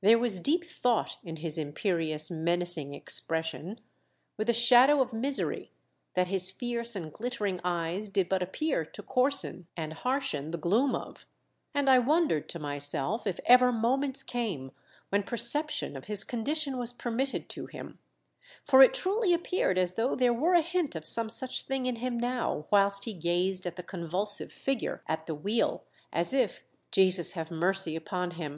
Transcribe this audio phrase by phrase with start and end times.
[0.00, 3.78] There was deep thought in his im perious, menacing expression,
[4.36, 5.70] with a shadow of misery
[6.14, 10.96] that his fierce and glittering eyes did but appear to coarsen and harshen the gloom
[10.96, 11.24] of,
[11.72, 14.72] and I wondered to myself if ever moments came
[15.10, 18.00] when perception of his con dition was permitted to him,
[18.64, 21.94] for it truly appeared as though there were a hint of some such thing in
[21.94, 24.10] him now whilst he gazed at the THE DUTCH ,'^ATLOR.S EOARD THE WRECK.
[24.10, 28.48] 299 convulsive figure at the wheel, as if— Jesus have mercy upon him